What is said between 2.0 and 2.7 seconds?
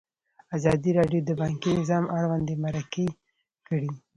اړوند